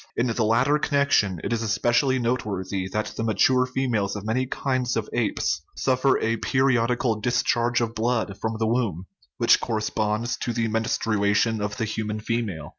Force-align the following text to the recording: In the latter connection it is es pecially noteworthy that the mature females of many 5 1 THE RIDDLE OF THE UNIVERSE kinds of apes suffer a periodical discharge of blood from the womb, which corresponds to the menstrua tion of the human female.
In 0.17 0.25
the 0.25 0.43
latter 0.43 0.79
connection 0.79 1.39
it 1.43 1.53
is 1.53 1.61
es 1.61 1.77
pecially 1.77 2.19
noteworthy 2.19 2.87
that 2.89 3.13
the 3.15 3.23
mature 3.23 3.67
females 3.67 4.15
of 4.15 4.25
many 4.25 4.47
5 4.47 4.47
1 4.47 4.49
THE 4.49 4.49
RIDDLE 4.49 4.65
OF 4.65 4.65
THE 4.65 4.81
UNIVERSE 4.81 4.89
kinds 4.89 4.97
of 4.97 5.09
apes 5.13 5.61
suffer 5.75 6.17
a 6.17 6.37
periodical 6.37 7.15
discharge 7.21 7.81
of 7.81 7.93
blood 7.93 8.35
from 8.41 8.55
the 8.57 8.65
womb, 8.65 9.05
which 9.37 9.59
corresponds 9.61 10.37
to 10.37 10.53
the 10.53 10.67
menstrua 10.69 11.35
tion 11.35 11.61
of 11.61 11.77
the 11.77 11.85
human 11.85 12.19
female. 12.19 12.69